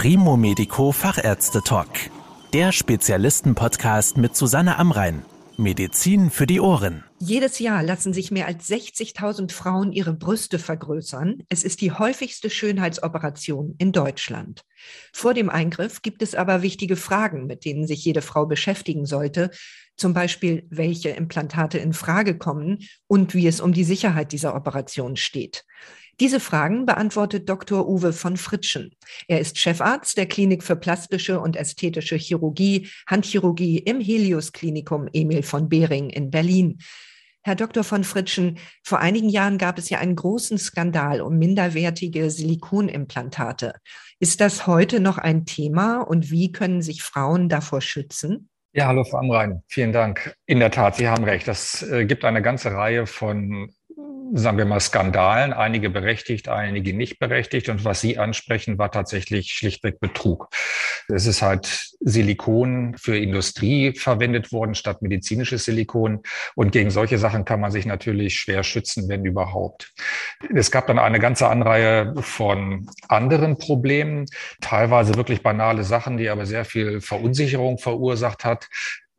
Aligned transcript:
Primo 0.00 0.36
Medico 0.36 0.92
Fachärzte 0.92 1.60
Talk. 1.60 1.88
Der 2.52 2.70
Spezialisten-Podcast 2.70 4.16
mit 4.16 4.36
Susanne 4.36 4.78
Amrein. 4.78 5.24
Medizin 5.56 6.30
für 6.30 6.46
die 6.46 6.60
Ohren. 6.60 7.02
Jedes 7.18 7.58
Jahr 7.58 7.82
lassen 7.82 8.12
sich 8.12 8.30
mehr 8.30 8.46
als 8.46 8.68
60.000 8.68 9.50
Frauen 9.50 9.92
ihre 9.92 10.12
Brüste 10.12 10.60
vergrößern. 10.60 11.42
Es 11.48 11.64
ist 11.64 11.80
die 11.80 11.90
häufigste 11.90 12.48
Schönheitsoperation 12.48 13.74
in 13.78 13.90
Deutschland. 13.90 14.62
Vor 15.12 15.34
dem 15.34 15.50
Eingriff 15.50 16.00
gibt 16.00 16.22
es 16.22 16.36
aber 16.36 16.62
wichtige 16.62 16.94
Fragen, 16.94 17.46
mit 17.46 17.64
denen 17.64 17.88
sich 17.88 18.04
jede 18.04 18.22
Frau 18.22 18.46
beschäftigen 18.46 19.04
sollte. 19.04 19.50
Zum 19.96 20.14
Beispiel, 20.14 20.64
welche 20.70 21.08
Implantate 21.08 21.78
in 21.78 21.92
Frage 21.92 22.38
kommen 22.38 22.84
und 23.08 23.34
wie 23.34 23.48
es 23.48 23.60
um 23.60 23.72
die 23.72 23.82
Sicherheit 23.82 24.30
dieser 24.30 24.54
Operation 24.54 25.16
steht. 25.16 25.64
Diese 26.20 26.40
Fragen 26.40 26.84
beantwortet 26.84 27.48
Dr. 27.48 27.88
Uwe 27.88 28.12
von 28.12 28.36
Fritschen. 28.36 28.90
Er 29.28 29.38
ist 29.38 29.56
Chefarzt 29.56 30.16
der 30.16 30.26
Klinik 30.26 30.64
für 30.64 30.74
plastische 30.74 31.38
und 31.38 31.54
ästhetische 31.54 32.16
Chirurgie, 32.16 32.88
Handchirurgie 33.06 33.78
im 33.78 34.00
Helios 34.00 34.52
Klinikum 34.52 35.08
Emil 35.12 35.44
von 35.44 35.68
Behring 35.68 36.10
in 36.10 36.30
Berlin. 36.30 36.78
Herr 37.44 37.54
Dr. 37.54 37.84
von 37.84 38.02
Fritschen, 38.02 38.58
vor 38.82 38.98
einigen 38.98 39.28
Jahren 39.28 39.58
gab 39.58 39.78
es 39.78 39.90
ja 39.90 39.98
einen 39.98 40.16
großen 40.16 40.58
Skandal 40.58 41.20
um 41.20 41.38
minderwertige 41.38 42.30
Silikonimplantate. 42.30 43.74
Ist 44.18 44.40
das 44.40 44.66
heute 44.66 44.98
noch 44.98 45.18
ein 45.18 45.46
Thema 45.46 46.00
und 46.00 46.32
wie 46.32 46.50
können 46.50 46.82
sich 46.82 47.02
Frauen 47.02 47.48
davor 47.48 47.80
schützen? 47.80 48.50
Ja, 48.72 48.86
hallo 48.86 49.04
Frau 49.04 49.18
Amrein, 49.18 49.62
vielen 49.68 49.92
Dank. 49.92 50.34
In 50.46 50.58
der 50.58 50.72
Tat, 50.72 50.96
Sie 50.96 51.08
haben 51.08 51.24
recht. 51.24 51.46
Das 51.46 51.82
äh, 51.82 52.04
gibt 52.06 52.24
eine 52.24 52.42
ganze 52.42 52.72
Reihe 52.72 53.06
von 53.06 53.70
sagen 54.34 54.58
wir 54.58 54.64
mal, 54.64 54.80
Skandalen, 54.80 55.52
einige 55.52 55.90
berechtigt, 55.90 56.48
einige 56.48 56.94
nicht 56.94 57.18
berechtigt. 57.18 57.68
Und 57.68 57.84
was 57.84 58.00
Sie 58.00 58.18
ansprechen, 58.18 58.78
war 58.78 58.90
tatsächlich 58.90 59.52
schlichtweg 59.52 60.00
Betrug. 60.00 60.48
Es 61.08 61.26
ist 61.26 61.42
halt 61.42 61.94
Silikon 62.00 62.96
für 62.98 63.16
Industrie 63.16 63.92
verwendet 63.92 64.52
worden 64.52 64.74
statt 64.74 65.02
medizinisches 65.02 65.64
Silikon. 65.64 66.22
Und 66.54 66.72
gegen 66.72 66.90
solche 66.90 67.18
Sachen 67.18 67.44
kann 67.44 67.60
man 67.60 67.70
sich 67.70 67.86
natürlich 67.86 68.38
schwer 68.38 68.62
schützen, 68.62 69.08
wenn 69.08 69.24
überhaupt. 69.24 69.92
Es 70.54 70.70
gab 70.70 70.86
dann 70.86 70.98
eine 70.98 71.18
ganze 71.18 71.48
Anreihe 71.48 72.14
von 72.20 72.88
anderen 73.08 73.58
Problemen, 73.58 74.26
teilweise 74.60 75.14
wirklich 75.16 75.42
banale 75.42 75.84
Sachen, 75.84 76.18
die 76.18 76.28
aber 76.28 76.46
sehr 76.46 76.64
viel 76.64 77.00
Verunsicherung 77.00 77.78
verursacht 77.78 78.44
hat 78.44 78.68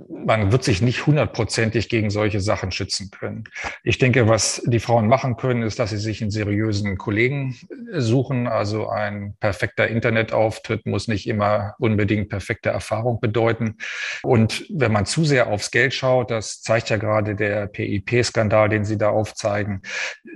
man 0.07 0.51
wird 0.51 0.63
sich 0.63 0.81
nicht 0.81 1.05
hundertprozentig 1.07 1.89
gegen 1.89 2.09
solche 2.09 2.39
Sachen 2.39 2.71
schützen 2.71 3.11
können. 3.11 3.43
Ich 3.83 3.97
denke, 3.97 4.29
was 4.29 4.61
die 4.65 4.79
Frauen 4.79 5.07
machen 5.07 5.35
können, 5.35 5.61
ist, 5.61 5.77
dass 5.77 5.89
sie 5.89 5.97
sich 5.97 6.21
einen 6.21 6.31
seriösen 6.31 6.97
Kollegen 6.97 7.57
suchen. 7.91 8.47
Also 8.47 8.87
ein 8.87 9.35
perfekter 9.39 9.87
Internetauftritt 9.87 10.85
muss 10.85 11.09
nicht 11.09 11.27
immer 11.27 11.75
unbedingt 11.79 12.29
perfekte 12.29 12.69
Erfahrung 12.69 13.19
bedeuten. 13.19 13.75
Und 14.23 14.65
wenn 14.69 14.93
man 14.93 15.05
zu 15.05 15.25
sehr 15.25 15.47
aufs 15.47 15.69
Geld 15.69 15.93
schaut, 15.93 16.31
das 16.31 16.61
zeigt 16.61 16.89
ja 16.89 16.97
gerade 16.97 17.35
der 17.35 17.67
PIP-Skandal, 17.67 18.69
den 18.69 18.85
Sie 18.85 18.97
da 18.97 19.09
aufzeigen, 19.09 19.81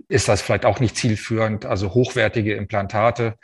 ist 0.10 0.28
das 0.28 0.42
vielleicht 0.42 0.66
auch 0.66 0.82
nicht 0.82 0.98
zielführend. 0.98 1.66
Also 1.66 1.94
hochwertige 1.94 2.56
Implantate 2.56 3.36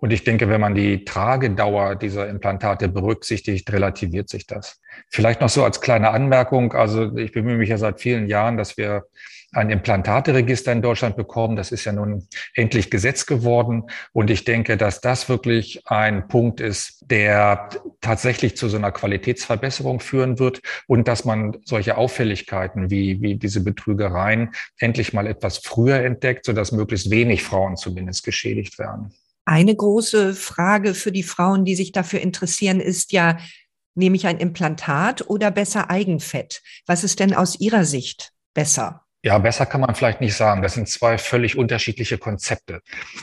und 0.00 0.12
ich 0.12 0.22
denke, 0.22 0.48
wenn 0.48 0.60
man 0.60 0.74
die 0.74 1.04
Tragedauer 1.04 1.96
dieser 1.96 2.28
Implantate 2.28 2.88
berücksichtigt, 2.88 3.70
relativiert 3.72 4.28
sich 4.28 4.46
das. 4.46 4.80
Vielleicht 5.08 5.40
noch 5.40 5.48
so 5.48 5.64
als 5.64 5.80
kleine 5.80 6.10
Anmerkung. 6.10 6.72
Also 6.72 7.16
ich 7.16 7.32
bemühe 7.32 7.56
mich 7.56 7.70
ja 7.70 7.78
seit 7.78 8.00
vielen 8.00 8.28
Jahren, 8.28 8.56
dass 8.56 8.76
wir 8.76 9.04
ein 9.52 9.70
Implantateregister 9.70 10.70
in 10.72 10.82
Deutschland 10.82 11.16
bekommen. 11.16 11.56
Das 11.56 11.72
ist 11.72 11.84
ja 11.84 11.92
nun 11.92 12.28
endlich 12.54 12.90
Gesetz 12.90 13.26
geworden. 13.26 13.84
Und 14.12 14.30
ich 14.30 14.44
denke, 14.44 14.76
dass 14.76 15.00
das 15.00 15.28
wirklich 15.28 15.82
ein 15.86 16.28
Punkt 16.28 16.60
ist, 16.60 17.04
der 17.10 17.68
tatsächlich 18.00 18.56
zu 18.56 18.68
so 18.68 18.76
einer 18.76 18.92
Qualitätsverbesserung 18.92 20.00
führen 20.00 20.38
wird 20.38 20.60
und 20.86 21.08
dass 21.08 21.24
man 21.24 21.56
solche 21.64 21.96
Auffälligkeiten 21.96 22.90
wie, 22.90 23.20
wie 23.22 23.36
diese 23.36 23.64
Betrügereien 23.64 24.50
endlich 24.78 25.12
mal 25.12 25.26
etwas 25.26 25.58
früher 25.58 25.96
entdeckt, 26.04 26.44
sodass 26.44 26.70
möglichst 26.70 27.10
wenig 27.10 27.42
Frauen 27.42 27.76
zumindest 27.76 28.24
geschädigt 28.24 28.78
werden. 28.78 29.12
Eine 29.48 29.74
große 29.74 30.34
Frage 30.34 30.92
für 30.92 31.10
die 31.10 31.22
Frauen, 31.22 31.64
die 31.64 31.74
sich 31.74 31.90
dafür 31.90 32.20
interessieren, 32.20 32.80
ist 32.80 33.12
ja, 33.12 33.38
nehme 33.94 34.14
ich 34.14 34.26
ein 34.26 34.36
Implantat 34.36 35.30
oder 35.30 35.50
besser 35.50 35.88
Eigenfett? 35.88 36.60
Was 36.84 37.02
ist 37.02 37.18
denn 37.18 37.32
aus 37.32 37.58
Ihrer 37.58 37.86
Sicht 37.86 38.34
besser? 38.52 39.07
Ja, 39.24 39.36
besser 39.38 39.66
kann 39.66 39.80
man 39.80 39.96
vielleicht 39.96 40.20
nicht 40.20 40.36
sagen. 40.36 40.62
Das 40.62 40.74
sind 40.74 40.88
zwei 40.88 41.18
völlig 41.18 41.58
unterschiedliche 41.58 42.18
Konzepte. 42.18 42.82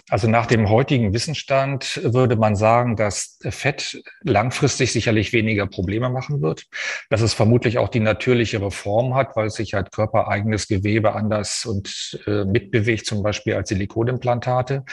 Also 0.09 0.29
nach 0.29 0.45
dem 0.45 0.67
heutigen 0.67 1.13
Wissensstand 1.13 2.01
würde 2.03 2.35
man 2.35 2.57
sagen, 2.57 2.97
dass 2.97 3.39
Fett 3.50 4.03
langfristig 4.22 4.91
sicherlich 4.91 5.31
weniger 5.31 5.67
Probleme 5.67 6.09
machen 6.09 6.41
wird, 6.41 6.66
dass 7.09 7.22
es 7.22 7.33
vermutlich 7.33 7.78
auch 7.78 7.88
die 7.88 8.01
natürlichere 8.01 8.72
Form 8.72 9.16
hat, 9.16 9.38
weil 9.38 9.50
sich 9.50 9.73
halt 9.73 9.94
körpereigenes 9.94 10.67
Gewebe 10.67 11.13
anders 11.13 11.66
und 11.66 12.19
äh, 12.27 12.44
mitbewegt, 12.44 13.06
zum 13.06 13.23
Beispiel 13.23 13.53
als 13.53 13.69
Silikonimplantate. 13.69 14.83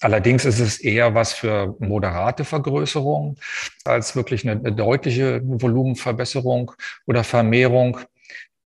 Allerdings 0.00 0.44
ist 0.44 0.60
es 0.60 0.78
eher 0.78 1.12
was 1.16 1.32
für 1.32 1.74
moderate 1.80 2.44
Vergrößerung 2.44 3.36
als 3.84 4.14
wirklich 4.14 4.48
eine, 4.48 4.60
eine 4.60 4.72
deutliche 4.72 5.40
Volumenverbesserung 5.42 6.70
oder 7.04 7.24
Vermehrung 7.24 7.98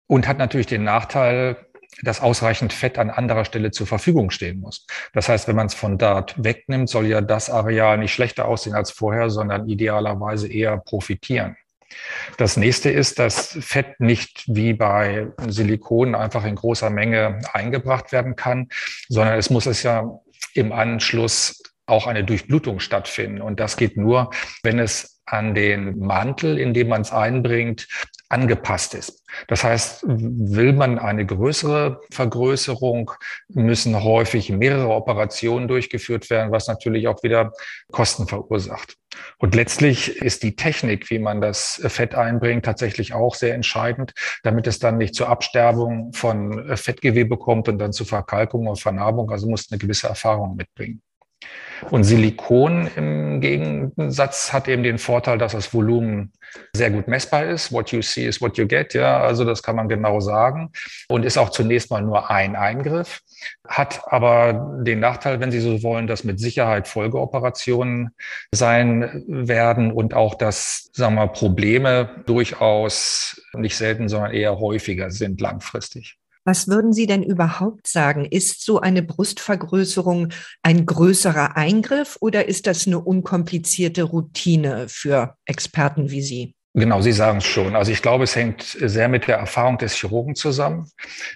und 0.08 0.28
hat 0.28 0.38
natürlich 0.38 0.68
den 0.68 0.84
Nachteil, 0.84 1.65
dass 2.02 2.22
ausreichend 2.22 2.74
Fett 2.74 2.98
an 2.98 3.10
anderer 3.10 3.46
Stelle 3.46 3.72
zur 3.72 3.88
Verfügung 3.88 4.32
stehen 4.32 4.60
muss. 4.60 4.86
Das 5.14 5.30
heißt, 5.30 5.48
wenn 5.48 5.56
man 5.56 5.68
es 5.68 5.74
von 5.74 5.98
dort 5.98 6.36
wegnimmt, 6.44 6.90
soll 6.90 7.08
ja 7.08 7.22
das 7.22 7.50
Areal 7.50 7.98
nicht 7.98 8.14
schlechter 8.14 8.46
aussehen 8.46 8.76
als 8.76 8.92
vorher, 8.92 9.30
sondern 9.30 9.68
idealerweise 9.68 10.48
eher 10.48 10.78
profitieren. 10.78 11.56
Das 12.38 12.58
nächste 12.58 12.90
ist, 12.90 13.20
dass 13.20 13.58
Fett 13.62 14.00
nicht 14.00 14.44
wie 14.48 14.74
bei 14.74 15.28
Silikon 15.48 16.16
einfach 16.16 16.46
in 16.46 16.56
großer 16.56 16.90
Menge 16.90 17.40
eingebracht 17.54 18.12
werden 18.12 18.36
kann, 18.36 18.70
sondern 19.08 19.38
es 19.38 19.50
muss 19.50 19.66
es 19.66 19.84
ja 19.84 20.20
im 20.54 20.72
Anschluss 20.72 21.62
auch 21.86 22.08
eine 22.08 22.24
Durchblutung 22.24 22.80
stattfinden. 22.80 23.42
Und 23.42 23.60
das 23.60 23.78
geht 23.78 23.98
nur, 23.98 24.32
wenn 24.64 24.80
es 24.80 25.15
an 25.26 25.56
den 25.56 26.00
Mantel, 26.00 26.60
in 26.60 26.74
dem 26.74 26.90
man 26.90 27.02
es 27.02 27.12
einbringt, 27.12 27.88
angepasst 28.30 28.94
ist. 28.96 29.24
Das 29.48 29.64
heißt, 29.64 30.04
will 30.08 30.74
man 30.74 30.98
eine 30.98 31.26
größere 31.26 32.02
Vergrößerung, 32.12 33.12
müssen 33.50 34.04
häufig 34.04 34.50
mehrere 34.50 34.90
Operationen 34.90 35.68
durchgeführt 35.68 36.30
werden, 36.30 36.52
was 36.52 36.68
natürlich 36.68 37.08
auch 37.08 37.22
wieder 37.24 37.52
Kosten 37.92 38.28
verursacht. 38.28 38.96
Und 39.38 39.56
letztlich 39.56 40.18
ist 40.18 40.44
die 40.44 40.56
Technik, 40.56 41.10
wie 41.10 41.20
man 41.20 41.40
das 41.40 41.82
Fett 41.88 42.16
einbringt, 42.16 42.66
tatsächlich 42.66 43.14
auch 43.14 43.36
sehr 43.36 43.54
entscheidend, 43.54 44.14
damit 44.44 44.68
es 44.68 44.80
dann 44.80 44.98
nicht 44.98 45.16
zur 45.16 45.30
Absterbung 45.30 46.12
von 46.14 46.76
Fettgewebe 46.76 47.38
kommt 47.38 47.70
und 47.70 47.78
dann 47.78 47.94
zu 47.94 48.06
Verkalkung 48.06 48.68
und 48.68 48.80
Vernarbung. 48.80 49.32
Also 49.32 49.48
muss 49.48 49.72
eine 49.72 49.80
gewisse 49.80 50.08
Erfahrung 50.08 50.56
mitbringen. 50.56 51.02
Und 51.90 52.04
Silikon 52.04 52.90
im 52.96 53.42
Gegensatz 53.42 54.54
hat 54.54 54.68
eben 54.68 54.84
den 54.84 54.98
Vorteil, 54.98 55.38
dass 55.38 55.52
das 55.52 55.74
Volumen 55.74 56.32
sehr 56.74 56.90
gut 56.90 57.08
messbar 57.08 57.46
ist. 57.46 57.72
What 57.72 57.92
you 57.92 58.02
see 58.02 58.26
is 58.26 58.42
what 58.42 58.58
you 58.58 58.66
get. 58.66 58.94
Ja, 58.94 59.20
also 59.20 59.44
das 59.44 59.62
kann 59.62 59.76
man 59.76 59.90
genau 59.90 60.20
sagen 60.20 60.72
und 61.10 61.26
ist 61.26 61.38
auch 61.38 61.50
zunächst 61.50 61.92
mal 61.92 62.02
nur 62.02 62.30
ein 62.30 62.56
Eingriff, 62.56 63.22
hat 63.68 64.02
aber 64.08 64.80
den 64.84 65.00
Nachteil, 65.00 65.40
wenn 65.40 65.52
Sie 65.52 65.60
so 65.60 65.84
wollen, 65.84 66.08
dass 66.08 66.24
mit 66.24 66.40
Sicherheit 66.40 66.88
Folgeoperationen 66.88 68.12
sein 68.52 69.24
werden 69.28 69.92
und 69.92 70.14
auch, 70.14 70.36
dass, 70.36 70.90
sagen 70.94 71.16
wir, 71.16 71.28
Probleme 71.28 72.24
durchaus 72.26 73.42
nicht 73.54 73.76
selten, 73.76 74.08
sondern 74.08 74.32
eher 74.32 74.60
häufiger 74.60 75.12
sind 75.12 75.42
langfristig. 75.42 76.18
Was 76.48 76.68
würden 76.68 76.94
Sie 76.94 77.08
denn 77.08 77.24
überhaupt 77.24 77.88
sagen? 77.88 78.24
Ist 78.24 78.64
so 78.64 78.80
eine 78.80 79.02
Brustvergrößerung 79.02 80.30
ein 80.62 80.86
größerer 80.86 81.58
Eingriff 81.58 82.18
oder 82.22 82.48
ist 82.48 82.68
das 82.68 82.86
eine 82.86 83.00
unkomplizierte 83.00 84.04
Routine 84.04 84.88
für 84.88 85.36
Experten 85.46 86.12
wie 86.12 86.22
Sie? 86.22 86.56
Genau, 86.78 87.00
Sie 87.00 87.14
sagen 87.14 87.38
es 87.38 87.46
schon. 87.46 87.74
Also 87.74 87.94
ich 87.94 88.02
glaube, 88.02 88.26
es 88.26 88.36
hängt 88.36 88.62
sehr 88.62 89.08
mit 89.08 89.30
der 89.30 89.38
Erfahrung 89.38 89.78
des 89.78 89.96
Chirurgen 89.96 90.36
zusammen. 90.36 90.92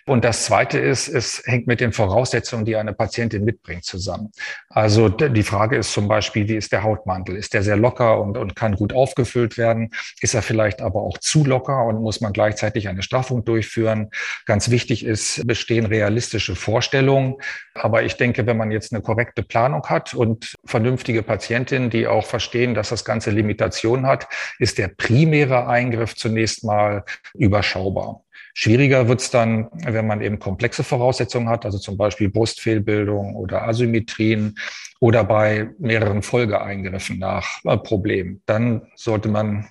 Und 0.05 0.25
das 0.25 0.43
Zweite 0.43 0.79
ist, 0.79 1.07
es 1.07 1.41
hängt 1.45 1.65
mit 1.65 1.79
den 1.79 1.93
Voraussetzungen, 1.93 2.65
die 2.65 2.75
eine 2.75 2.91
Patientin 2.93 3.45
mitbringt, 3.45 3.85
zusammen. 3.85 4.31
Also 4.69 5.07
die 5.07 5.43
Frage 5.43 5.77
ist 5.77 5.93
zum 5.93 6.09
Beispiel, 6.09 6.49
wie 6.49 6.57
ist 6.57 6.73
der 6.73 6.83
Hautmantel? 6.83 7.37
Ist 7.37 7.53
der 7.53 7.63
sehr 7.63 7.77
locker 7.77 8.19
und, 8.19 8.37
und 8.37 8.57
kann 8.57 8.75
gut 8.75 8.91
aufgefüllt 8.91 9.57
werden? 9.57 9.91
Ist 10.19 10.33
er 10.33 10.41
vielleicht 10.41 10.81
aber 10.81 11.03
auch 11.03 11.17
zu 11.17 11.45
locker 11.45 11.85
und 11.85 12.01
muss 12.01 12.19
man 12.19 12.33
gleichzeitig 12.33 12.89
eine 12.89 13.01
Straffung 13.01 13.45
durchführen? 13.45 14.09
Ganz 14.45 14.69
wichtig 14.71 15.05
ist, 15.05 15.47
bestehen 15.47 15.85
realistische 15.85 16.57
Vorstellungen. 16.57 17.35
Aber 17.75 18.03
ich 18.03 18.17
denke, 18.17 18.45
wenn 18.45 18.57
man 18.57 18.71
jetzt 18.71 18.91
eine 18.91 19.01
korrekte 19.01 19.43
Planung 19.43 19.85
hat 19.85 20.13
und 20.13 20.53
vernünftige 20.65 21.23
Patientinnen, 21.23 21.89
die 21.89 22.07
auch 22.07 22.25
verstehen, 22.25 22.73
dass 22.73 22.89
das 22.89 23.05
Ganze 23.05 23.31
Limitationen 23.31 24.05
hat, 24.05 24.27
ist 24.59 24.77
der 24.77 24.89
primäre 25.29 25.67
Eingriff 25.67 26.15
zunächst 26.15 26.63
mal 26.63 27.03
überschaubar. 27.35 28.23
Schwieriger 28.55 29.07
wird's 29.07 29.29
dann, 29.29 29.69
wenn 29.85 30.07
man 30.07 30.21
eben 30.21 30.39
komplexe 30.39 30.83
Voraussetzungen 30.83 31.49
hat, 31.49 31.65
also 31.65 31.77
zum 31.77 31.97
Beispiel 31.97 32.29
Brustfehlbildung 32.29 33.35
oder 33.35 33.67
Asymmetrien 33.67 34.57
oder 34.99 35.23
bei 35.23 35.69
mehreren 35.77 36.23
Folgeeingriffen 36.23 37.19
nach 37.19 37.63
äh, 37.63 37.77
Problemen. 37.77 38.41
Dann 38.47 38.87
sollte 38.95 39.29
man 39.29 39.67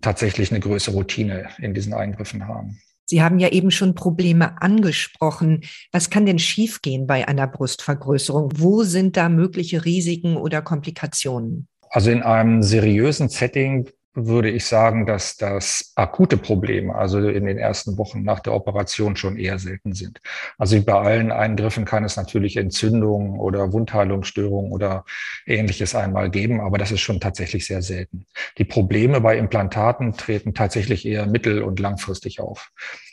tatsächlich 0.00 0.50
eine 0.50 0.60
größere 0.60 0.94
Routine 0.94 1.50
in 1.58 1.74
diesen 1.74 1.92
Eingriffen 1.92 2.48
haben. 2.48 2.80
Sie 3.04 3.22
haben 3.22 3.38
ja 3.38 3.48
eben 3.48 3.70
schon 3.70 3.94
Probleme 3.94 4.62
angesprochen. 4.62 5.60
Was 5.92 6.08
kann 6.08 6.24
denn 6.24 6.38
schiefgehen 6.38 7.06
bei 7.06 7.28
einer 7.28 7.46
Brustvergrößerung? 7.46 8.52
Wo 8.54 8.82
sind 8.82 9.18
da 9.18 9.28
mögliche 9.28 9.84
Risiken 9.84 10.36
oder 10.36 10.62
Komplikationen? 10.62 11.68
Also 11.90 12.10
in 12.10 12.22
einem 12.22 12.62
seriösen 12.62 13.28
Setting 13.28 13.90
würde 14.14 14.50
ich 14.50 14.66
sagen, 14.66 15.06
dass 15.06 15.36
das 15.36 15.92
akute 15.94 16.36
Probleme, 16.36 16.94
also 16.94 17.20
in 17.20 17.46
den 17.46 17.58
ersten 17.58 17.96
Wochen 17.96 18.22
nach 18.22 18.40
der 18.40 18.54
Operation 18.54 19.14
schon 19.14 19.36
eher 19.36 19.58
selten 19.58 19.94
sind. 19.94 20.20
Also 20.58 20.76
wie 20.76 20.80
bei 20.80 20.94
allen 20.94 21.30
Eingriffen 21.30 21.84
kann 21.84 22.04
es 22.04 22.16
natürlich 22.16 22.56
Entzündungen 22.56 23.38
oder 23.38 23.72
Wundheilungsstörungen 23.72 24.72
oder 24.72 25.04
ähnliches 25.46 25.94
einmal 25.94 26.30
geben, 26.30 26.60
aber 26.60 26.78
das 26.78 26.90
ist 26.90 27.00
schon 27.00 27.20
tatsächlich 27.20 27.66
sehr 27.66 27.82
selten. 27.82 28.26
Die 28.58 28.64
Probleme 28.64 29.20
bei 29.20 29.38
Implantaten 29.38 30.14
treten 30.14 30.54
tatsächlich 30.54 31.06
eher 31.06 31.26
mittel- 31.26 31.62
und 31.62 31.78
langfristig 31.78 32.40
auf. 32.40 32.70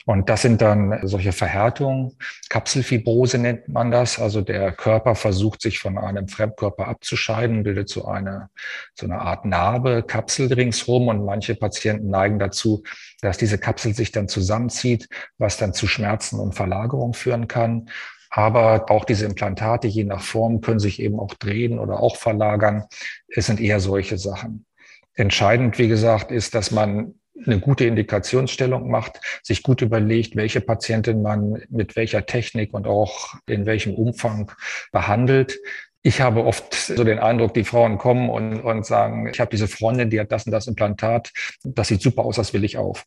Und 0.08 0.30
das 0.30 0.42
sind 0.42 0.62
dann 0.62 1.06
solche 1.06 1.34
Verhärtungen. 1.34 2.14
Kapselfibrose 2.48 3.38
nennt 3.40 3.68
man 3.68 3.92
das. 3.92 4.20
Also 4.20 4.40
der 4.40 4.72
Körper 4.72 5.16
versucht 5.16 5.62
sich 5.62 5.80
von 5.80 5.98
einem 5.98 6.30
Fremdkörper 6.30 6.88
abzuscheiden, 6.88 7.64
bildet 7.64 7.90
so 7.90 8.06
eine, 8.06 8.50
so 8.96 9.06
eine 9.06 9.20
Art 9.20 9.44
Narbe, 9.44 10.04
Kapsel 10.08 10.52
ringsherum. 10.54 10.87
Und 10.88 11.26
manche 11.26 11.56
Patienten 11.56 12.10
neigen 12.10 12.40
dazu, 12.40 12.84
dass 13.22 13.38
diese 13.38 13.58
Kapsel 13.58 13.94
sich 13.94 14.12
dann 14.12 14.28
zusammenzieht, 14.28 15.08
was 15.38 15.58
dann 15.58 15.74
zu 15.74 15.88
Schmerzen 15.88 16.40
und 16.40 16.54
Verlagerung 16.56 17.14
führen 17.14 17.48
kann. 17.48 17.90
Aber 18.30 18.92
auch 18.92 19.06
diese 19.06 19.26
Implantate, 19.26 19.88
je 19.88 20.04
nach 20.04 20.22
Form, 20.22 20.62
können 20.62 20.80
sich 20.80 21.02
eben 21.02 21.20
auch 21.20 21.34
drehen 21.34 21.80
oder 21.80 22.00
auch 22.00 22.18
verlagern. 22.18 22.86
Es 23.28 23.48
sind 23.48 23.60
eher 23.60 23.80
solche 23.80 24.18
Sachen. 24.18 24.66
Entscheidend, 25.14 25.80
wie 25.80 25.88
gesagt, 25.88 26.32
ist, 26.32 26.54
dass 26.54 26.72
man 26.72 27.16
eine 27.46 27.60
gute 27.60 27.86
Indikationsstellung 27.86 28.90
macht, 28.90 29.20
sich 29.44 29.64
gut 29.64 29.82
überlegt, 29.82 30.36
welche 30.36 30.62
Patientin 30.62 31.22
man 31.22 31.64
mit 31.70 31.96
welcher 31.96 32.26
Technik 32.26 32.74
und 32.74 32.88
auch 32.88 33.36
in 33.48 33.66
welchem 33.66 33.94
Umfang 33.94 34.52
behandelt. 34.92 35.60
Ich 36.08 36.22
habe 36.22 36.46
oft 36.46 36.74
so 36.74 37.04
den 37.04 37.20
Eindruck, 37.20 37.54
die 37.54 37.66
Frauen 37.66 37.98
kommen 37.98 38.30
und, 38.30 38.62
und 38.62 38.86
sagen, 38.86 39.28
ich 39.28 39.42
habe 39.42 39.52
diese 39.52 39.68
Freundin, 39.68 40.10
die 40.10 40.22
hat 40.22 40.32
das 40.32 40.46
und 40.46 40.54
das 40.54 40.66
Implantat, 40.66 41.34
das 41.66 41.90
sieht 41.90 42.02
super 42.02 42.24
aus, 42.24 42.38
das 42.38 42.54
will 42.54 42.64
ich 42.64 42.78
auf. 42.78 43.04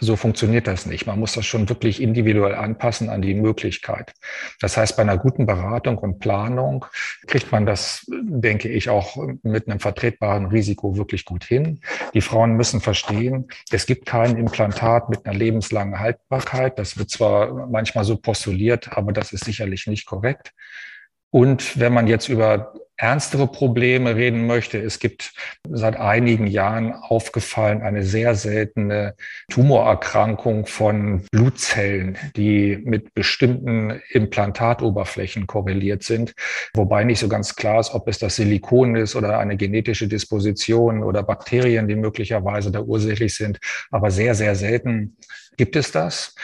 So 0.00 0.16
funktioniert 0.16 0.66
das 0.66 0.84
nicht. 0.84 1.06
Man 1.06 1.20
muss 1.20 1.34
das 1.34 1.46
schon 1.46 1.68
wirklich 1.68 2.02
individuell 2.02 2.56
anpassen 2.56 3.08
an 3.08 3.22
die 3.22 3.34
Möglichkeit. 3.34 4.14
Das 4.60 4.76
heißt, 4.76 4.96
bei 4.96 5.02
einer 5.02 5.16
guten 5.16 5.46
Beratung 5.46 5.98
und 5.98 6.18
Planung 6.18 6.86
kriegt 7.28 7.52
man 7.52 7.66
das, 7.66 8.04
denke 8.08 8.68
ich, 8.68 8.88
auch 8.88 9.16
mit 9.44 9.68
einem 9.68 9.78
vertretbaren 9.78 10.46
Risiko 10.46 10.96
wirklich 10.96 11.24
gut 11.26 11.44
hin. 11.44 11.80
Die 12.14 12.20
Frauen 12.20 12.56
müssen 12.56 12.80
verstehen, 12.80 13.46
es 13.70 13.86
gibt 13.86 14.06
kein 14.06 14.36
Implantat 14.36 15.08
mit 15.08 15.24
einer 15.24 15.38
lebenslangen 15.38 16.00
Haltbarkeit. 16.00 16.80
Das 16.80 16.98
wird 16.98 17.10
zwar 17.10 17.68
manchmal 17.68 18.02
so 18.02 18.16
postuliert, 18.16 18.96
aber 18.96 19.12
das 19.12 19.32
ist 19.32 19.44
sicherlich 19.44 19.86
nicht 19.86 20.04
korrekt. 20.04 20.52
Und 21.30 21.78
wenn 21.78 21.92
man 21.92 22.06
jetzt 22.06 22.28
über 22.28 22.72
ernstere 23.00 23.46
Probleme 23.46 24.14
reden 24.14 24.46
möchte, 24.46 24.78
es 24.78 24.98
gibt 24.98 25.32
seit 25.68 25.96
einigen 25.96 26.46
Jahren 26.46 26.92
aufgefallen 26.92 27.80
eine 27.80 28.04
sehr 28.04 28.34
seltene 28.34 29.14
Tumorerkrankung 29.48 30.66
von 30.66 31.24
Blutzellen, 31.32 32.18
die 32.36 32.78
mit 32.84 33.14
bestimmten 33.14 34.00
Implantatoberflächen 34.10 35.46
korreliert 35.46 36.02
sind, 36.02 36.34
wobei 36.74 37.04
nicht 37.04 37.20
so 37.20 37.28
ganz 37.28 37.56
klar 37.56 37.80
ist, 37.80 37.94
ob 37.94 38.06
es 38.06 38.18
das 38.18 38.36
Silikon 38.36 38.96
ist 38.96 39.16
oder 39.16 39.38
eine 39.38 39.56
genetische 39.56 40.06
Disposition 40.06 41.02
oder 41.02 41.22
Bakterien, 41.22 41.88
die 41.88 41.96
möglicherweise 41.96 42.70
da 42.70 42.80
ursächlich 42.80 43.34
sind. 43.34 43.58
Aber 43.90 44.10
sehr, 44.10 44.34
sehr 44.34 44.54
selten 44.56 45.16
gibt 45.56 45.74
es 45.76 45.90
das. 45.90 46.34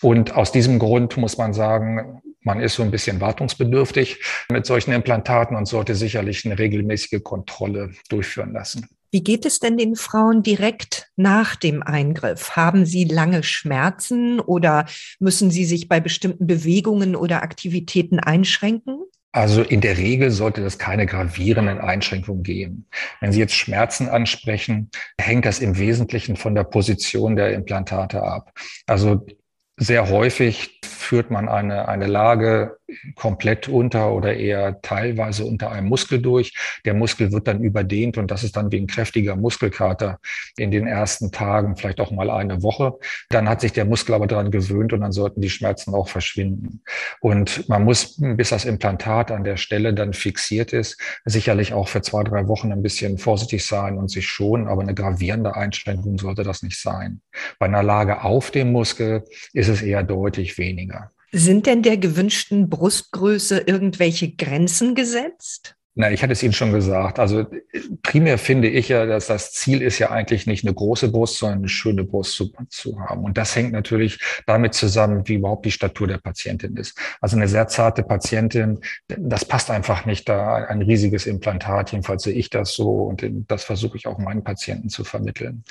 Und 0.00 0.36
aus 0.36 0.52
diesem 0.52 0.78
Grund 0.78 1.16
muss 1.16 1.38
man 1.38 1.54
sagen, 1.54 2.20
man 2.44 2.60
ist 2.60 2.74
so 2.74 2.82
ein 2.82 2.90
bisschen 2.90 3.20
wartungsbedürftig 3.20 4.22
mit 4.48 4.66
solchen 4.66 4.92
Implantaten 4.92 5.56
und 5.56 5.66
sollte 5.66 5.94
sicherlich 5.94 6.44
eine 6.44 6.58
regelmäßige 6.58 7.22
Kontrolle 7.22 7.90
durchführen 8.08 8.52
lassen. 8.52 8.86
Wie 9.10 9.22
geht 9.22 9.46
es 9.46 9.60
denn 9.60 9.78
den 9.78 9.94
Frauen 9.94 10.42
direkt 10.42 11.08
nach 11.14 11.54
dem 11.54 11.82
Eingriff? 11.84 12.56
Haben 12.56 12.84
sie 12.84 13.04
lange 13.04 13.44
Schmerzen 13.44 14.40
oder 14.40 14.86
müssen 15.20 15.52
sie 15.52 15.64
sich 15.64 15.88
bei 15.88 16.00
bestimmten 16.00 16.46
Bewegungen 16.46 17.14
oder 17.14 17.42
Aktivitäten 17.42 18.18
einschränken? 18.18 19.04
Also 19.30 19.62
in 19.62 19.80
der 19.80 19.98
Regel 19.98 20.30
sollte 20.30 20.62
das 20.62 20.78
keine 20.78 21.06
gravierenden 21.06 21.78
Einschränkungen 21.78 22.44
geben. 22.44 22.86
Wenn 23.20 23.32
Sie 23.32 23.40
jetzt 23.40 23.54
Schmerzen 23.54 24.08
ansprechen, 24.08 24.90
hängt 25.20 25.44
das 25.44 25.58
im 25.58 25.76
Wesentlichen 25.76 26.36
von 26.36 26.54
der 26.54 26.62
Position 26.62 27.34
der 27.34 27.52
Implantate 27.52 28.22
ab. 28.22 28.52
Also 28.86 29.26
sehr 29.76 30.08
häufig 30.08 30.80
führt 30.84 31.30
man 31.30 31.48
eine, 31.48 31.88
eine 31.88 32.06
Lage 32.06 32.78
komplett 33.14 33.68
unter 33.68 34.12
oder 34.12 34.34
eher 34.34 34.80
teilweise 34.82 35.44
unter 35.44 35.70
einem 35.70 35.88
Muskel 35.88 36.20
durch. 36.20 36.54
Der 36.84 36.94
Muskel 36.94 37.32
wird 37.32 37.48
dann 37.48 37.62
überdehnt 37.62 38.18
und 38.18 38.30
das 38.30 38.44
ist 38.44 38.56
dann 38.56 38.72
wie 38.72 38.78
ein 38.80 38.86
kräftiger 38.86 39.36
Muskelkater 39.36 40.18
in 40.56 40.70
den 40.70 40.86
ersten 40.86 41.32
Tagen, 41.32 41.76
vielleicht 41.76 42.00
auch 42.00 42.10
mal 42.10 42.30
eine 42.30 42.62
Woche. 42.62 42.94
Dann 43.28 43.48
hat 43.48 43.60
sich 43.60 43.72
der 43.72 43.84
Muskel 43.84 44.14
aber 44.14 44.26
daran 44.26 44.50
gewöhnt 44.50 44.92
und 44.92 45.00
dann 45.00 45.12
sollten 45.12 45.40
die 45.40 45.50
Schmerzen 45.50 45.94
auch 45.94 46.08
verschwinden. 46.08 46.82
Und 47.20 47.68
man 47.68 47.84
muss, 47.84 48.16
bis 48.18 48.50
das 48.50 48.64
Implantat 48.64 49.30
an 49.30 49.44
der 49.44 49.56
Stelle 49.56 49.94
dann 49.94 50.12
fixiert 50.12 50.72
ist, 50.72 51.00
sicherlich 51.24 51.72
auch 51.72 51.88
für 51.88 52.02
zwei, 52.02 52.24
drei 52.24 52.48
Wochen 52.48 52.72
ein 52.72 52.82
bisschen 52.82 53.18
vorsichtig 53.18 53.64
sein 53.64 53.98
und 53.98 54.10
sich 54.10 54.26
schonen, 54.26 54.68
aber 54.68 54.82
eine 54.82 54.94
gravierende 54.94 55.54
Einschränkung 55.56 56.18
sollte 56.18 56.42
das 56.42 56.62
nicht 56.62 56.80
sein. 56.80 57.20
Bei 57.58 57.66
einer 57.66 57.82
Lage 57.82 58.22
auf 58.22 58.50
dem 58.50 58.72
Muskel 58.72 59.24
ist 59.52 59.68
es 59.68 59.82
eher 59.82 60.02
deutlich 60.02 60.58
weniger. 60.58 61.13
Sind 61.36 61.66
denn 61.66 61.82
der 61.82 61.96
gewünschten 61.96 62.70
Brustgröße 62.70 63.64
irgendwelche 63.66 64.36
Grenzen 64.36 64.94
gesetzt? 64.94 65.74
Na, 65.96 66.10
ich 66.10 66.24
hatte 66.24 66.32
es 66.32 66.42
Ihnen 66.42 66.52
schon 66.52 66.72
gesagt. 66.72 67.20
Also 67.20 67.46
primär 68.02 68.36
finde 68.36 68.68
ich 68.68 68.88
ja, 68.88 69.06
dass 69.06 69.28
das 69.28 69.52
Ziel 69.52 69.80
ist 69.80 70.00
ja 70.00 70.10
eigentlich 70.10 70.44
nicht 70.44 70.64
eine 70.64 70.74
große 70.74 71.08
Brust, 71.08 71.38
sondern 71.38 71.58
eine 71.58 71.68
schöne 71.68 72.02
Brust 72.02 72.32
zu, 72.32 72.52
zu, 72.68 72.98
haben. 72.98 73.22
Und 73.22 73.38
das 73.38 73.54
hängt 73.54 73.70
natürlich 73.70 74.18
damit 74.44 74.74
zusammen, 74.74 75.28
wie 75.28 75.34
überhaupt 75.34 75.64
die 75.64 75.70
Statur 75.70 76.08
der 76.08 76.18
Patientin 76.18 76.76
ist. 76.76 76.98
Also 77.20 77.36
eine 77.36 77.46
sehr 77.46 77.68
zarte 77.68 78.02
Patientin, 78.02 78.80
das 79.06 79.44
passt 79.44 79.70
einfach 79.70 80.04
nicht 80.04 80.28
da 80.28 80.56
ein 80.64 80.82
riesiges 80.82 81.26
Implantat. 81.26 81.92
Jedenfalls 81.92 82.24
sehe 82.24 82.34
ich 82.34 82.50
das 82.50 82.74
so 82.74 83.04
und 83.04 83.24
das 83.46 83.62
versuche 83.62 83.96
ich 83.96 84.08
auch 84.08 84.18
meinen 84.18 84.42
Patienten 84.42 84.88
zu 84.88 85.04
vermitteln. 85.04 85.62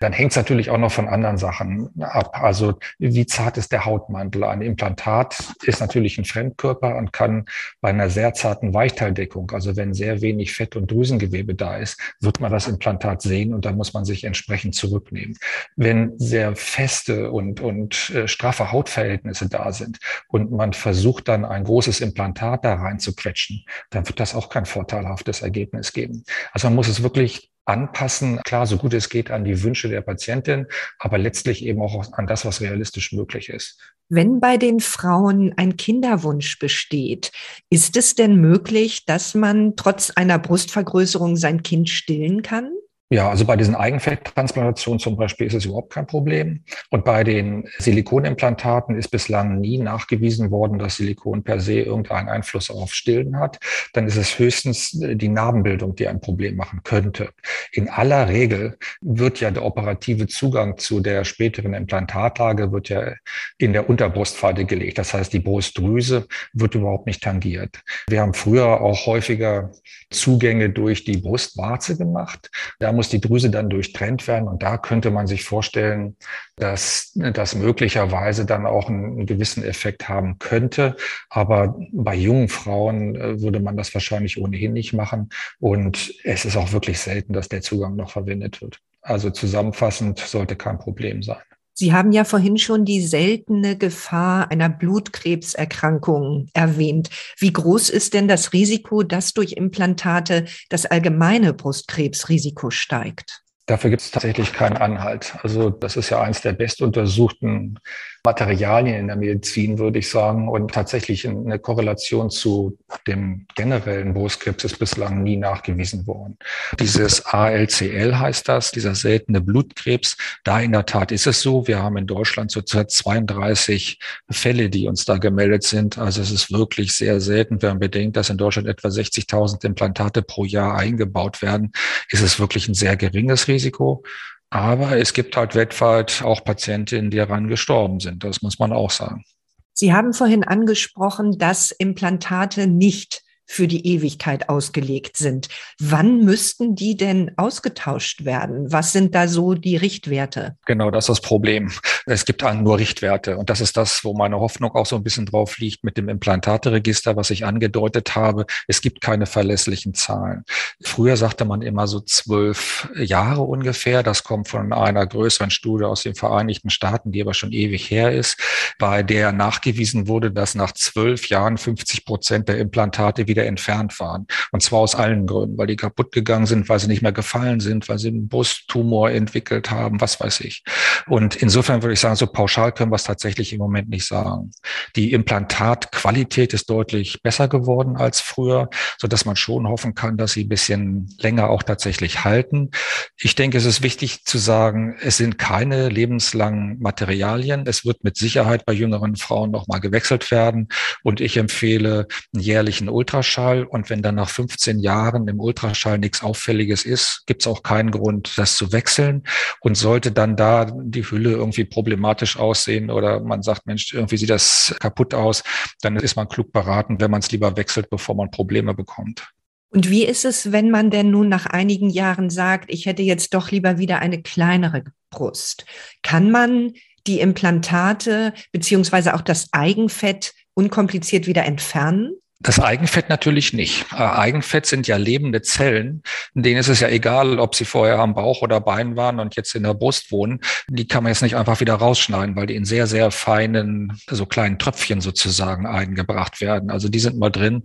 Dann 0.00 0.12
hängt 0.12 0.32
es 0.32 0.36
natürlich 0.36 0.68
auch 0.68 0.78
noch 0.78 0.92
von 0.92 1.08
anderen 1.08 1.38
Sachen 1.38 1.88
ab. 2.02 2.30
Also 2.34 2.74
wie 2.98 3.24
zart 3.24 3.56
ist 3.56 3.72
der 3.72 3.86
Hautmantel? 3.86 4.44
Ein 4.44 4.60
Implantat 4.60 5.38
ist 5.62 5.80
natürlich 5.80 6.18
ein 6.18 6.26
Fremdkörper 6.26 6.96
und 6.96 7.14
kann 7.14 7.46
bei 7.80 7.88
einer 7.88 8.10
sehr 8.10 8.34
zarten 8.34 8.74
Weichteildeckung, 8.74 9.50
also 9.52 9.69
also 9.70 9.80
wenn 9.80 9.94
sehr 9.94 10.20
wenig 10.20 10.52
Fett 10.52 10.74
und 10.74 10.90
Drüsengewebe 10.90 11.54
da 11.54 11.76
ist, 11.76 11.96
wird 12.20 12.40
man 12.40 12.50
das 12.50 12.66
Implantat 12.66 13.22
sehen 13.22 13.54
und 13.54 13.64
dann 13.64 13.76
muss 13.76 13.92
man 13.92 14.04
sich 14.04 14.24
entsprechend 14.24 14.74
zurücknehmen. 14.74 15.38
Wenn 15.76 16.18
sehr 16.18 16.56
feste 16.56 17.30
und, 17.30 17.60
und 17.60 18.10
äh, 18.10 18.26
straffe 18.26 18.72
Hautverhältnisse 18.72 19.48
da 19.48 19.72
sind 19.72 19.98
und 20.26 20.50
man 20.50 20.72
versucht 20.72 21.28
dann 21.28 21.44
ein 21.44 21.62
großes 21.62 22.00
Implantat 22.00 22.64
da 22.64 22.74
rein 22.74 22.98
zu 22.98 23.14
quetschen, 23.14 23.64
dann 23.90 24.08
wird 24.08 24.18
das 24.18 24.34
auch 24.34 24.48
kein 24.48 24.66
vorteilhaftes 24.66 25.42
Ergebnis 25.42 25.92
geben. 25.92 26.24
Also 26.52 26.66
man 26.66 26.74
muss 26.74 26.88
es 26.88 27.04
wirklich 27.04 27.50
anpassen, 27.64 28.40
klar, 28.42 28.66
so 28.66 28.76
gut 28.76 28.92
es 28.94 29.08
geht 29.08 29.30
an 29.30 29.44
die 29.44 29.62
Wünsche 29.62 29.88
der 29.88 30.00
Patientin, 30.00 30.66
aber 30.98 31.18
letztlich 31.18 31.64
eben 31.64 31.80
auch 31.80 32.12
an 32.12 32.26
das, 32.26 32.44
was 32.44 32.60
realistisch 32.60 33.12
möglich 33.12 33.50
ist. 33.50 33.78
Wenn 34.12 34.40
bei 34.40 34.56
den 34.56 34.80
Frauen 34.80 35.54
ein 35.56 35.76
Kinderwunsch 35.76 36.58
besteht, 36.58 37.30
ist 37.70 37.96
es 37.96 38.16
denn 38.16 38.40
möglich, 38.40 39.04
dass 39.04 39.36
man 39.36 39.76
trotz 39.76 40.10
einer 40.10 40.40
Brustvergrößerung 40.40 41.36
sein 41.36 41.62
Kind 41.62 41.88
stillen 41.88 42.42
kann? 42.42 42.72
Ja, 43.12 43.28
also 43.28 43.44
bei 43.44 43.56
diesen 43.56 43.74
Eigenfetttransplantationen 43.74 45.00
zum 45.00 45.16
Beispiel 45.16 45.48
ist 45.48 45.54
es 45.54 45.64
überhaupt 45.64 45.92
kein 45.92 46.06
Problem. 46.06 46.62
Und 46.90 47.04
bei 47.04 47.24
den 47.24 47.68
Silikonimplantaten 47.78 48.96
ist 48.96 49.08
bislang 49.08 49.58
nie 49.58 49.78
nachgewiesen 49.78 50.52
worden, 50.52 50.78
dass 50.78 50.98
Silikon 50.98 51.42
per 51.42 51.58
se 51.58 51.80
irgendeinen 51.80 52.28
Einfluss 52.28 52.70
auf 52.70 52.94
Stillen 52.94 53.40
hat. 53.40 53.58
Dann 53.94 54.06
ist 54.06 54.14
es 54.14 54.38
höchstens 54.38 54.90
die 54.92 55.26
Narbenbildung, 55.26 55.96
die 55.96 56.06
ein 56.06 56.20
Problem 56.20 56.54
machen 56.54 56.82
könnte. 56.84 57.30
In 57.72 57.88
aller 57.88 58.28
Regel 58.28 58.78
wird 59.00 59.40
ja 59.40 59.50
der 59.50 59.64
operative 59.64 60.28
Zugang 60.28 60.78
zu 60.78 61.00
der 61.00 61.24
späteren 61.24 61.74
Implantatlage 61.74 62.70
wird 62.70 62.90
ja 62.90 63.14
in 63.58 63.72
der 63.72 63.90
Unterbrustpfade 63.90 64.66
gelegt. 64.66 64.98
Das 64.98 65.14
heißt, 65.14 65.32
die 65.32 65.40
Brustdrüse 65.40 66.28
wird 66.52 66.76
überhaupt 66.76 67.08
nicht 67.08 67.24
tangiert. 67.24 67.82
Wir 68.08 68.20
haben 68.20 68.34
früher 68.34 68.80
auch 68.80 69.06
häufiger 69.06 69.72
Zugänge 70.10 70.70
durch 70.70 71.02
die 71.04 71.16
Brustwarze 71.16 71.96
gemacht. 71.96 72.50
Da 72.78 72.99
muss 73.00 73.08
die 73.08 73.22
Drüse 73.22 73.48
dann 73.48 73.70
durchtrennt 73.70 74.28
werden. 74.28 74.46
Und 74.46 74.62
da 74.62 74.76
könnte 74.76 75.10
man 75.10 75.26
sich 75.26 75.42
vorstellen, 75.42 76.18
dass 76.56 77.12
das 77.14 77.54
möglicherweise 77.54 78.44
dann 78.44 78.66
auch 78.66 78.90
einen 78.90 79.24
gewissen 79.24 79.64
Effekt 79.64 80.10
haben 80.10 80.38
könnte. 80.38 80.96
Aber 81.30 81.78
bei 81.92 82.14
jungen 82.14 82.50
Frauen 82.50 83.16
äh, 83.16 83.40
würde 83.40 83.58
man 83.58 83.78
das 83.78 83.94
wahrscheinlich 83.94 84.38
ohnehin 84.38 84.74
nicht 84.74 84.92
machen. 84.92 85.30
Und 85.60 86.12
es 86.24 86.44
ist 86.44 86.58
auch 86.58 86.72
wirklich 86.72 86.98
selten, 86.98 87.32
dass 87.32 87.48
der 87.48 87.62
Zugang 87.62 87.96
noch 87.96 88.10
verwendet 88.10 88.60
wird. 88.60 88.80
Also 89.00 89.30
zusammenfassend 89.30 90.18
sollte 90.18 90.54
kein 90.54 90.78
Problem 90.78 91.22
sein. 91.22 91.40
Sie 91.74 91.92
haben 91.92 92.12
ja 92.12 92.24
vorhin 92.24 92.58
schon 92.58 92.84
die 92.84 93.00
seltene 93.00 93.76
Gefahr 93.76 94.50
einer 94.50 94.68
Blutkrebserkrankung 94.68 96.48
erwähnt. 96.52 97.10
Wie 97.38 97.52
groß 97.52 97.90
ist 97.90 98.14
denn 98.14 98.28
das 98.28 98.52
Risiko, 98.52 99.02
dass 99.02 99.32
durch 99.32 99.52
Implantate 99.52 100.44
das 100.68 100.86
allgemeine 100.86 101.54
Brustkrebsrisiko 101.54 102.70
steigt? 102.70 103.42
Dafür 103.70 103.90
gibt 103.90 104.02
es 104.02 104.10
tatsächlich 104.10 104.52
keinen 104.52 104.76
Anhalt. 104.76 105.36
Also 105.42 105.70
das 105.70 105.96
ist 105.96 106.10
ja 106.10 106.20
eines 106.20 106.40
der 106.40 106.52
bestuntersuchten 106.52 107.78
Materialien 108.24 109.00
in 109.00 109.06
der 109.06 109.16
Medizin, 109.16 109.78
würde 109.78 110.00
ich 110.00 110.10
sagen. 110.10 110.48
Und 110.48 110.72
tatsächlich 110.72 111.26
eine 111.26 111.58
Korrelation 111.58 112.30
zu 112.30 112.78
dem 113.06 113.46
generellen 113.54 114.12
Brustkrebs 114.12 114.64
ist 114.64 114.78
bislang 114.78 115.22
nie 115.22 115.36
nachgewiesen 115.36 116.06
worden. 116.06 116.36
Dieses 116.78 117.24
ALCL 117.24 118.18
heißt 118.18 118.48
das, 118.48 118.72
dieser 118.72 118.94
seltene 118.94 119.40
Blutkrebs. 119.40 120.16
Da 120.44 120.60
in 120.60 120.72
der 120.72 120.86
Tat 120.86 121.12
ist 121.12 121.26
es 121.26 121.40
so. 121.40 121.66
Wir 121.66 121.82
haben 121.82 121.96
in 121.96 122.06
Deutschland 122.06 122.50
zurzeit 122.50 122.90
32 122.90 123.98
Fälle, 124.30 124.68
die 124.68 124.86
uns 124.86 125.04
da 125.04 125.16
gemeldet 125.16 125.62
sind. 125.62 125.96
Also 125.98 126.20
es 126.20 126.30
ist 126.30 126.52
wirklich 126.52 126.92
sehr 126.92 127.20
selten. 127.20 127.62
Wenn 127.62 127.70
man 127.70 127.78
bedenkt, 127.78 128.16
dass 128.16 128.30
in 128.30 128.36
Deutschland 128.36 128.68
etwa 128.68 128.88
60.000 128.88 129.64
Implantate 129.64 130.22
pro 130.22 130.44
Jahr 130.44 130.76
eingebaut 130.76 131.40
werden, 131.40 131.72
ist 132.10 132.22
es 132.22 132.38
wirklich 132.38 132.68
ein 132.68 132.74
sehr 132.74 132.96
geringes 132.96 133.48
Risiko. 133.48 134.02
Aber 134.50 134.96
es 134.96 135.12
gibt 135.12 135.36
halt 135.36 135.54
weltweit 135.54 136.22
auch 136.24 136.44
Patientinnen, 136.44 137.10
die 137.10 137.18
daran 137.18 137.46
gestorben 137.46 138.00
sind. 138.00 138.24
Das 138.24 138.42
muss 138.42 138.58
man 138.58 138.72
auch 138.72 138.90
sagen. 138.90 139.24
Sie 139.72 139.92
haben 139.92 140.12
vorhin 140.12 140.44
angesprochen, 140.44 141.38
dass 141.38 141.70
Implantate 141.70 142.66
nicht 142.66 143.22
für 143.50 143.66
die 143.66 143.84
Ewigkeit 143.84 144.48
ausgelegt 144.48 145.16
sind. 145.16 145.48
Wann 145.80 146.24
müssten 146.24 146.76
die 146.76 146.96
denn 146.96 147.32
ausgetauscht 147.36 148.24
werden? 148.24 148.70
Was 148.70 148.92
sind 148.92 149.12
da 149.14 149.26
so 149.26 149.54
die 149.54 149.76
Richtwerte? 149.76 150.56
Genau, 150.66 150.92
das 150.92 151.04
ist 151.04 151.08
das 151.08 151.20
Problem. 151.20 151.72
Es 152.06 152.24
gibt 152.24 152.42
nur 152.42 152.78
Richtwerte. 152.78 153.36
Und 153.36 153.50
das 153.50 153.60
ist 153.60 153.76
das, 153.76 154.04
wo 154.04 154.14
meine 154.14 154.38
Hoffnung 154.38 154.70
auch 154.76 154.86
so 154.86 154.94
ein 154.94 155.02
bisschen 155.02 155.26
drauf 155.26 155.58
liegt 155.58 155.82
mit 155.82 155.96
dem 155.96 156.08
Implantateregister, 156.08 157.16
was 157.16 157.30
ich 157.30 157.44
angedeutet 157.44 158.14
habe. 158.14 158.46
Es 158.68 158.82
gibt 158.82 159.00
keine 159.00 159.26
verlässlichen 159.26 159.94
Zahlen. 159.94 160.44
Früher 160.82 161.16
sagte 161.16 161.44
man 161.44 161.60
immer 161.60 161.88
so 161.88 162.00
zwölf 162.00 162.88
Jahre 162.96 163.42
ungefähr. 163.42 164.04
Das 164.04 164.22
kommt 164.22 164.46
von 164.46 164.72
einer 164.72 165.06
größeren 165.06 165.50
Studie 165.50 165.84
aus 165.84 166.04
den 166.04 166.14
Vereinigten 166.14 166.70
Staaten, 166.70 167.10
die 167.10 167.20
aber 167.20 167.34
schon 167.34 167.52
ewig 167.52 167.90
her 167.90 168.12
ist, 168.12 168.38
bei 168.78 169.02
der 169.02 169.32
nachgewiesen 169.32 170.06
wurde, 170.06 170.30
dass 170.30 170.54
nach 170.54 170.72
zwölf 170.72 171.28
Jahren 171.28 171.58
50 171.58 172.04
Prozent 172.04 172.48
der 172.48 172.58
Implantate 172.58 173.26
wieder 173.26 173.39
wieder 173.40 173.48
entfernt 173.48 173.98
waren. 174.00 174.26
Und 174.52 174.62
zwar 174.62 174.80
aus 174.80 174.94
allen 174.94 175.26
Gründen, 175.26 175.58
weil 175.58 175.66
die 175.66 175.76
kaputt 175.76 176.12
gegangen 176.12 176.46
sind, 176.46 176.68
weil 176.68 176.78
sie 176.78 176.86
nicht 176.86 177.02
mehr 177.02 177.12
gefallen 177.12 177.60
sind, 177.60 177.88
weil 177.88 177.98
sie 177.98 178.08
einen 178.08 178.28
Brusttumor 178.28 179.10
entwickelt 179.10 179.70
haben, 179.70 180.00
was 180.00 180.20
weiß 180.20 180.40
ich. 180.40 180.62
Und 181.06 181.36
insofern 181.36 181.82
würde 181.82 181.94
ich 181.94 182.00
sagen, 182.00 182.16
so 182.16 182.26
pauschal 182.26 182.72
können 182.72 182.92
wir 182.92 182.96
es 182.96 183.04
tatsächlich 183.04 183.52
im 183.52 183.58
Moment 183.58 183.88
nicht 183.88 184.06
sagen. 184.06 184.50
Die 184.96 185.12
Implantatqualität 185.12 186.52
ist 186.52 186.68
deutlich 186.68 187.22
besser 187.22 187.48
geworden 187.48 187.96
als 187.96 188.20
früher, 188.20 188.68
so 188.98 189.08
man 189.24 189.36
schon 189.36 189.68
hoffen 189.68 189.94
kann, 189.94 190.16
dass 190.16 190.32
sie 190.32 190.44
ein 190.44 190.48
bisschen 190.48 191.14
länger 191.18 191.50
auch 191.50 191.62
tatsächlich 191.62 192.24
halten. 192.24 192.70
Ich 193.18 193.34
denke, 193.34 193.58
es 193.58 193.64
ist 193.64 193.82
wichtig 193.82 194.24
zu 194.24 194.38
sagen, 194.38 194.96
es 195.00 195.16
sind 195.16 195.36
keine 195.38 195.88
lebenslangen 195.88 196.78
Materialien. 196.80 197.64
Es 197.66 197.84
wird 197.84 198.04
mit 198.04 198.16
Sicherheit 198.16 198.64
bei 198.64 198.72
jüngeren 198.72 199.16
Frauen 199.16 199.50
nochmal 199.50 199.80
gewechselt 199.80 200.30
werden. 200.30 200.68
Und 201.02 201.20
ich 201.20 201.36
empfehle 201.36 202.06
einen 202.32 202.42
jährlichen 202.42 202.88
Ultraschall 202.88 203.29
Ultraschall 203.30 203.64
und 203.64 203.90
wenn 203.90 204.02
dann 204.02 204.16
nach 204.16 204.28
15 204.28 204.80
Jahren 204.80 205.28
im 205.28 205.40
Ultraschall 205.40 205.98
nichts 205.98 206.22
Auffälliges 206.22 206.84
ist, 206.84 207.22
gibt 207.26 207.42
es 207.42 207.46
auch 207.46 207.62
keinen 207.62 207.90
Grund, 207.90 208.36
das 208.36 208.56
zu 208.56 208.72
wechseln. 208.72 209.22
Und 209.60 209.76
sollte 209.76 210.12
dann 210.12 210.36
da 210.36 210.64
die 210.64 211.04
Hülle 211.04 211.30
irgendwie 211.30 211.64
problematisch 211.64 212.36
aussehen 212.36 212.90
oder 212.90 213.20
man 213.20 213.42
sagt, 213.42 213.66
Mensch, 213.66 213.94
irgendwie 213.94 214.16
sieht 214.16 214.30
das 214.30 214.74
kaputt 214.80 215.14
aus, 215.14 215.42
dann 215.82 215.96
ist 215.96 216.16
man 216.16 216.28
klug 216.28 216.52
beraten, 216.52 217.00
wenn 217.00 217.10
man 217.10 217.20
es 217.20 217.30
lieber 217.30 217.56
wechselt, 217.56 217.88
bevor 217.90 218.16
man 218.16 218.30
Probleme 218.30 218.74
bekommt. 218.74 219.28
Und 219.72 219.88
wie 219.88 220.04
ist 220.04 220.24
es, 220.24 220.50
wenn 220.50 220.70
man 220.70 220.90
denn 220.90 221.10
nun 221.10 221.28
nach 221.28 221.46
einigen 221.46 221.90
Jahren 221.90 222.28
sagt, 222.28 222.70
ich 222.72 222.86
hätte 222.86 223.02
jetzt 223.02 223.34
doch 223.34 223.52
lieber 223.52 223.78
wieder 223.78 224.00
eine 224.00 224.20
kleinere 224.20 224.82
Brust? 225.10 225.64
Kann 226.02 226.32
man 226.32 226.72
die 227.06 227.20
Implantate 227.20 228.32
beziehungsweise 228.50 229.14
auch 229.14 229.20
das 229.20 229.48
Eigenfett 229.52 230.34
unkompliziert 230.54 231.28
wieder 231.28 231.44
entfernen? 231.44 232.16
Das 232.42 232.58
Eigenfett 232.58 233.10
natürlich 233.10 233.52
nicht. 233.52 233.84
Äh, 233.92 233.96
Eigenfett 233.96 234.64
sind 234.64 234.86
ja 234.86 234.96
lebende 234.96 235.42
Zellen, 235.42 236.02
denen 236.32 236.58
ist 236.58 236.68
es 236.68 236.80
ja 236.80 236.88
egal, 236.88 237.38
ob 237.38 237.54
sie 237.54 237.66
vorher 237.66 237.98
am 237.98 238.14
Bauch 238.14 238.40
oder 238.40 238.60
Bein 238.60 238.96
waren 238.96 239.20
und 239.20 239.36
jetzt 239.36 239.54
in 239.54 239.62
der 239.62 239.74
Brust 239.74 240.10
wohnen. 240.10 240.40
Die 240.68 240.88
kann 240.88 241.02
man 241.02 241.10
jetzt 241.12 241.20
nicht 241.20 241.36
einfach 241.36 241.60
wieder 241.60 241.74
rausschneiden, 241.74 242.36
weil 242.36 242.46
die 242.46 242.56
in 242.56 242.64
sehr, 242.64 242.86
sehr 242.86 243.10
feinen, 243.10 244.00
so 244.08 244.24
kleinen 244.24 244.58
Tröpfchen 244.58 245.02
sozusagen 245.02 245.66
eingebracht 245.66 246.40
werden. 246.40 246.70
Also 246.70 246.88
die 246.88 247.00
sind 247.00 247.18
mal 247.18 247.30
drin 247.30 247.62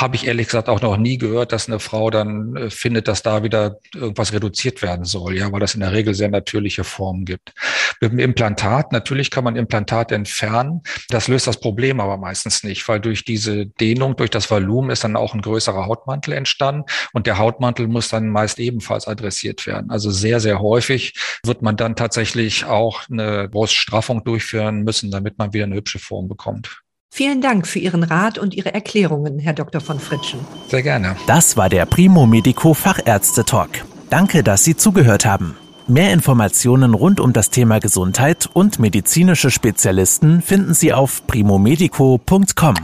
habe 0.00 0.16
ich 0.16 0.26
ehrlich 0.26 0.46
gesagt 0.46 0.68
auch 0.68 0.82
noch 0.82 0.98
nie 0.98 1.16
gehört, 1.16 1.52
dass 1.52 1.68
eine 1.68 1.78
Frau 1.78 2.10
dann 2.10 2.54
äh, 2.54 2.70
findet, 2.70 3.08
dass 3.08 3.22
da 3.22 3.42
wieder 3.42 3.78
irgendwas 3.94 4.32
reduziert 4.32 4.82
werden 4.82 5.04
soll, 5.04 5.36
ja, 5.36 5.50
weil 5.50 5.60
das 5.60 5.74
in 5.74 5.80
der 5.80 5.92
Regel 5.92 6.14
sehr 6.14 6.28
natürliche 6.28 6.84
Formen 6.84 7.24
gibt. 7.24 7.54
Mit 8.00 8.12
dem 8.12 8.18
Implantat, 8.18 8.92
natürlich 8.92 9.30
kann 9.30 9.44
man 9.44 9.56
Implantat 9.56 10.12
entfernen. 10.12 10.82
Das 11.08 11.28
löst 11.28 11.46
das 11.46 11.60
Problem 11.60 12.00
aber 12.00 12.18
meistens 12.18 12.62
nicht, 12.62 12.86
weil 12.88 13.00
durch 13.00 13.24
diese 13.24 13.66
Dehnung, 13.66 14.16
durch 14.16 14.30
das 14.30 14.50
Volumen 14.50 14.90
ist 14.90 15.02
dann 15.02 15.16
auch 15.16 15.34
ein 15.34 15.40
größerer 15.40 15.86
Hautmantel 15.86 16.34
entstanden 16.34 16.84
und 17.12 17.26
der 17.26 17.38
Hautmantel 17.38 17.88
muss 17.88 18.08
dann 18.08 18.28
meist 18.28 18.58
ebenfalls 18.58 19.08
adressiert 19.08 19.66
werden. 19.66 19.90
Also 19.90 20.10
sehr, 20.10 20.40
sehr 20.40 20.60
häufig 20.60 21.14
wird 21.42 21.62
man 21.62 21.76
dann 21.76 21.96
tatsächlich 21.96 22.66
auch 22.66 23.08
eine 23.10 23.48
Bruststraffung 23.48 24.24
durchführen 24.24 24.82
müssen, 24.82 25.10
damit 25.10 25.38
man 25.38 25.54
wieder 25.54 25.64
eine 25.64 25.76
hübsche 25.76 25.98
Form 25.98 26.28
bekommt. 26.28 26.82
Vielen 27.10 27.40
Dank 27.40 27.66
für 27.66 27.78
Ihren 27.78 28.02
Rat 28.02 28.38
und 28.38 28.54
Ihre 28.54 28.74
Erklärungen, 28.74 29.38
Herr 29.38 29.54
Dr. 29.54 29.80
von 29.80 29.98
Fritschen. 29.98 30.40
Sehr 30.68 30.82
gerne. 30.82 31.16
Das 31.26 31.56
war 31.56 31.68
der 31.68 31.86
Primo 31.86 32.26
Medico 32.26 32.74
Fachärzte 32.74 33.44
Talk. 33.44 33.84
Danke, 34.10 34.42
dass 34.42 34.64
Sie 34.64 34.76
zugehört 34.76 35.24
haben. 35.24 35.56
Mehr 35.88 36.12
Informationen 36.12 36.94
rund 36.94 37.20
um 37.20 37.32
das 37.32 37.50
Thema 37.50 37.78
Gesundheit 37.78 38.50
und 38.52 38.78
medizinische 38.80 39.50
Spezialisten 39.50 40.42
finden 40.42 40.74
Sie 40.74 40.92
auf 40.92 41.26
primomedico.com. 41.26 42.74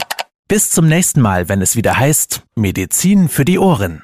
Bis 0.47 0.71
zum 0.71 0.87
nächsten 0.87 1.21
Mal, 1.21 1.49
wenn 1.49 1.63
es 1.63 1.77
wieder 1.77 1.99
heißt 1.99 2.43
Medizin 2.55 3.29
für 3.29 3.45
die 3.45 3.59
Ohren. 3.59 4.03